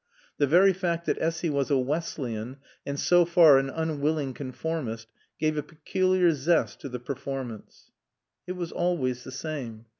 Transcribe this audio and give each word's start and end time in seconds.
The 0.39 0.47
very 0.47 0.73
fact 0.73 1.05
that 1.05 1.19
Essy 1.21 1.47
was 1.47 1.69
a 1.69 1.77
Wesleyan 1.77 2.57
and 2.87 2.99
so 2.99 3.23
far 3.23 3.59
an 3.59 3.69
unwilling 3.69 4.33
conformist 4.33 5.05
gave 5.39 5.57
a 5.57 5.61
peculiar 5.61 6.31
zest 6.31 6.79
to 6.81 6.89
the 6.89 6.99
performance. 6.99 7.91
It 8.47 8.53
was 8.53 8.71
always 8.71 9.23
the 9.23 9.31
same. 9.31 9.85